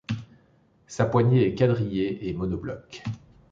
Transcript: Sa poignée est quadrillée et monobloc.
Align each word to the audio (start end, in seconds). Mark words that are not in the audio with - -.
Sa 0.87 1.05
poignée 1.05 1.45
est 1.45 1.53
quadrillée 1.53 2.27
et 2.27 2.33
monobloc. 2.33 3.03